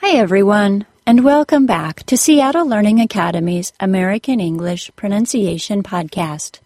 [0.00, 6.60] Hi, everyone, and welcome back to Seattle Learning Academy's American English Pronunciation Podcast.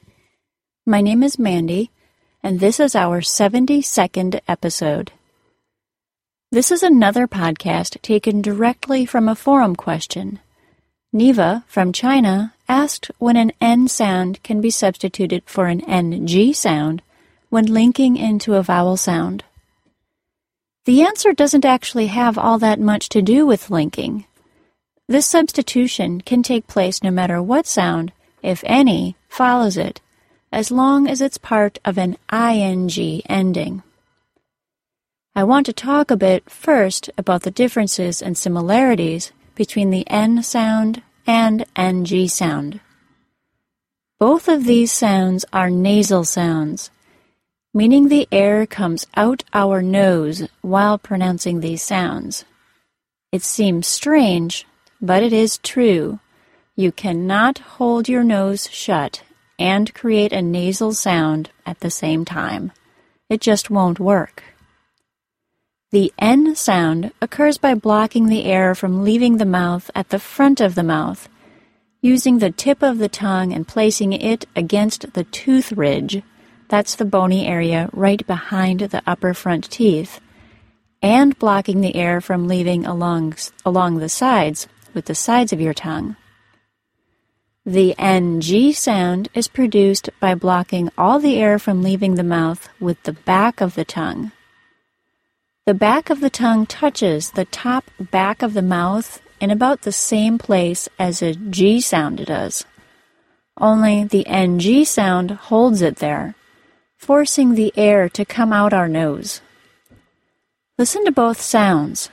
[0.85, 1.91] My name is Mandy,
[2.43, 5.13] and this is our 72nd episode.
[6.51, 10.39] This is another podcast taken directly from a forum question.
[11.11, 17.01] Neva from China asked when an N sound can be substituted for an NG sound
[17.49, 19.43] when linking into a vowel sound.
[20.85, 24.27] The answer doesn't actually have all that much to do with linking.
[25.09, 30.01] This substitution can take place no matter what sound, if any, follows it,
[30.51, 33.85] as long as it's part of an ing ending.
[35.37, 40.43] I want to talk a bit first about the differences and similarities between the N
[40.43, 42.81] sound and NG sound.
[44.19, 46.91] Both of these sounds are nasal sounds
[47.75, 52.45] meaning the air comes out our nose while pronouncing these sounds.
[53.31, 54.67] It seems strange,
[55.01, 56.21] but it is true.
[56.77, 59.23] You cannot hold your nose shut
[59.59, 62.73] and create a nasal sound at the same time.
[63.31, 64.43] It just won't work.
[65.93, 70.61] The N sound occurs by blocking the air from leaving the mouth at the front
[70.61, 71.29] of the mouth,
[72.01, 76.23] using the tip of the tongue and placing it against the tooth ridge
[76.73, 80.21] that's the bony area right behind the upper front teeth,
[81.03, 85.75] and blocking the air from leaving along, along the sides with the sides of your
[85.75, 86.17] tongue.
[87.67, 93.03] The NG sound is produced by blocking all the air from leaving the mouth with
[93.03, 94.33] the back of the tongue.
[95.67, 99.93] The back of the tongue touches the top back of the mouth in about the
[99.93, 102.65] same place as a G sound does.
[103.59, 106.35] Only the NG sound holds it there
[107.03, 109.41] forcing the air to come out our nose.
[110.79, 112.11] Listen to both sounds.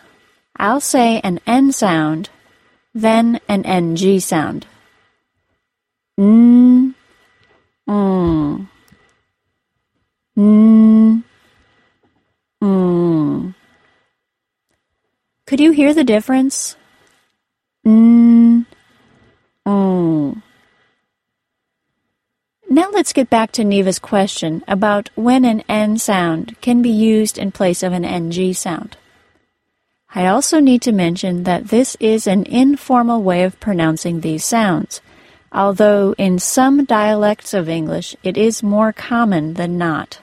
[0.55, 2.29] I'll say an N sound,
[2.91, 4.65] then an NG sound.
[6.17, 6.95] N,
[7.87, 8.67] mm,
[10.36, 11.23] n,
[12.64, 13.55] mm.
[15.45, 16.75] Could you hear the difference?
[17.85, 18.65] N,
[19.67, 20.41] mm.
[22.79, 27.37] Now let's get back to Neva's question about when an N sound can be used
[27.37, 28.95] in place of an NG sound.
[30.15, 35.01] I also need to mention that this is an informal way of pronouncing these sounds,
[35.51, 40.21] although in some dialects of English it is more common than not.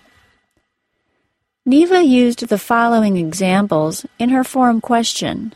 [1.66, 5.52] Neva used the following examples in her forum question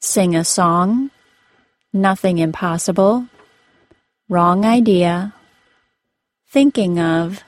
[0.00, 1.12] Sing a song,
[1.92, 3.28] Nothing impossible,
[4.28, 5.32] Wrong idea,
[6.48, 7.42] thinking of,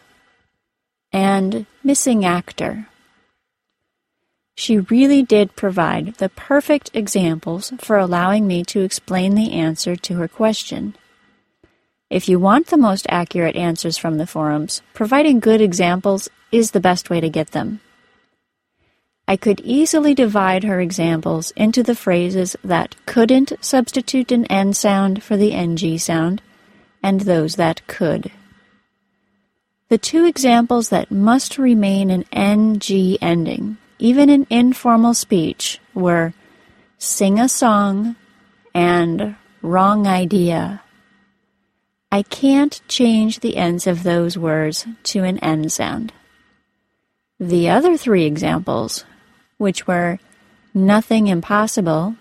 [1.12, 2.88] and missing actor.
[4.56, 10.14] She really did provide the perfect examples for allowing me to explain the answer to
[10.16, 10.96] her question.
[12.10, 16.80] If you want the most accurate answers from the forums, providing good examples is the
[16.80, 17.80] best way to get them.
[19.28, 25.22] I could easily divide her examples into the phrases that couldn't substitute an N sound
[25.22, 26.40] for the NG sound
[27.02, 28.32] and those that could.
[29.88, 36.34] The two examples that must remain an NG ending, even in informal speech, were
[36.98, 38.16] sing a song
[38.74, 40.82] and wrong idea.
[42.12, 46.12] I can't change the ends of those words to an N sound.
[47.40, 49.06] The other three examples,
[49.56, 50.18] which were
[50.74, 52.16] nothing impossible,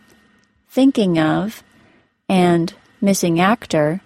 [0.70, 1.64] thinking of,
[2.30, 4.02] and missing actor,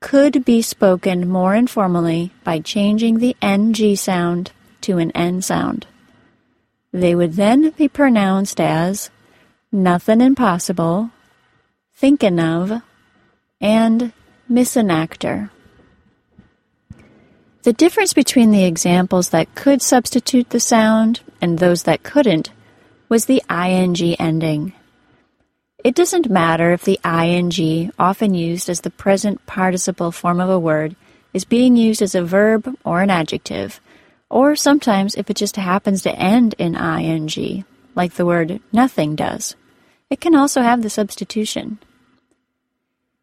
[0.00, 4.50] could be spoken more informally by changing the NG sound
[4.80, 5.86] to an N sound.
[6.92, 9.10] They would then be pronounced as
[9.70, 11.10] nothing impossible,
[11.94, 12.82] thinking of,
[13.60, 14.12] and
[14.48, 15.50] miss an actor.
[17.62, 22.50] The difference between the examples that could substitute the sound and those that couldn't
[23.10, 24.72] was the ing ending.
[25.82, 30.58] It doesn't matter if the ing, often used as the present participle form of a
[30.58, 30.94] word,
[31.32, 33.80] is being used as a verb or an adjective,
[34.28, 39.56] or sometimes if it just happens to end in ing, like the word nothing does.
[40.10, 41.78] It can also have the substitution.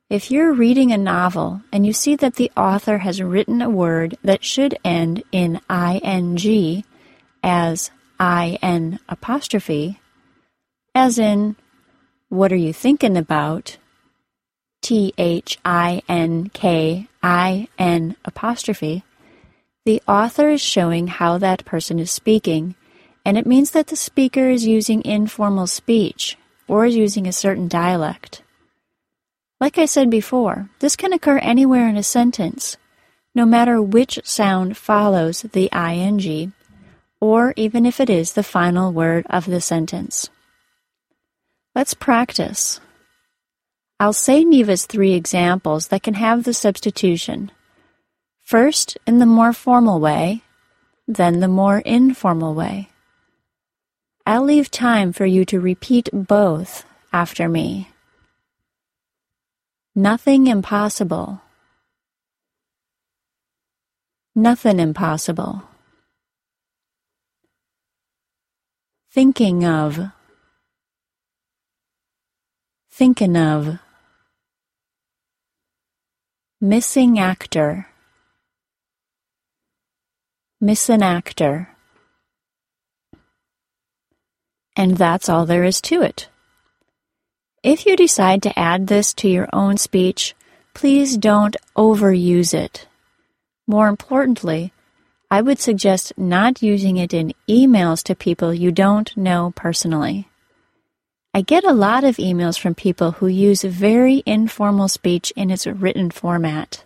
[0.09, 4.18] If you're reading a novel and you see that the author has written a word
[4.24, 6.83] that should end in ing
[7.44, 10.00] as in apostrophe,
[10.95, 11.56] as in
[12.30, 13.78] what are you thinking about?
[14.82, 19.04] T H I N K I N apostrophe.
[19.86, 22.76] The author is showing how that person is speaking,
[23.26, 26.38] and it means that the speaker is using informal speech,
[26.68, 28.44] or is using a certain dialect.
[29.60, 32.78] Like I said before, this can occur anywhere in a sentence,
[33.34, 36.54] no matter which sound follows the ing,
[37.20, 40.30] or even if it is the final word of the sentence.
[41.78, 42.80] Let's practice.
[44.00, 47.52] I'll say Neva's three examples that can have the substitution.
[48.44, 50.42] First, in the more formal way,
[51.08, 52.90] then the more informal way.
[54.26, 56.84] I'll leave time for you to repeat both
[57.14, 57.90] after me.
[59.94, 61.44] Nothing impossible.
[64.34, 65.62] Nothing impossible.
[69.12, 70.17] Thinking of.
[72.98, 73.78] Thinking of.
[76.60, 77.86] Missing actor.
[80.60, 81.70] Missing actor.
[84.76, 86.28] And that's all there is to it.
[87.62, 90.34] If you decide to add this to your own speech,
[90.74, 92.88] please don't overuse it.
[93.68, 94.74] More importantly,
[95.30, 100.28] I would suggest not using it in emails to people you don't know personally.
[101.38, 105.68] I get a lot of emails from people who use very informal speech in its
[105.68, 106.84] written format.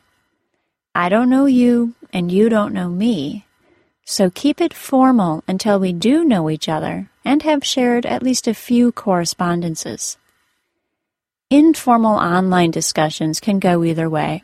[0.93, 3.45] I don't know you, and you don't know me,
[4.03, 8.45] so keep it formal until we do know each other and have shared at least
[8.45, 10.17] a few correspondences.
[11.49, 14.43] Informal online discussions can go either way.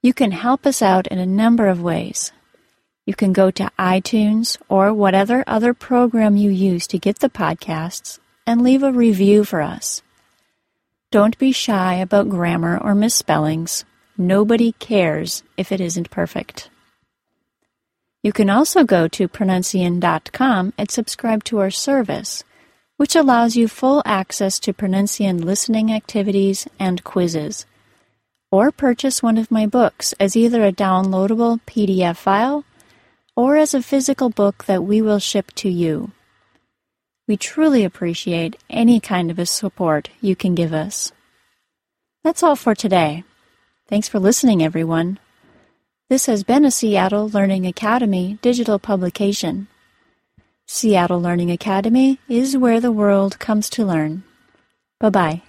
[0.00, 2.32] You can help us out in a number of ways.
[3.08, 8.18] You can go to iTunes or whatever other program you use to get the podcasts
[8.46, 10.02] and leave a review for us.
[11.10, 13.86] Don't be shy about grammar or misspellings.
[14.18, 16.68] Nobody cares if it isn't perfect.
[18.22, 22.44] You can also go to pronuncian.com and subscribe to our service,
[22.98, 27.64] which allows you full access to Pronuncian listening activities and quizzes.
[28.50, 32.64] Or purchase one of my books as either a downloadable PDF file
[33.38, 36.10] or as a physical book that we will ship to you.
[37.28, 41.12] We truly appreciate any kind of a support you can give us.
[42.24, 43.22] That's all for today.
[43.86, 45.20] Thanks for listening, everyone.
[46.10, 49.68] This has been a Seattle Learning Academy digital publication.
[50.66, 54.24] Seattle Learning Academy is where the world comes to learn.
[54.98, 55.42] Bye bye.